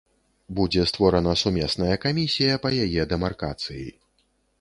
Будзе 0.59 0.85
створана 0.91 1.33
сумесная 1.41 1.95
камісія 2.05 2.53
па 2.65 2.69
яе 2.87 3.01
дэмаркацыі. 3.13 3.85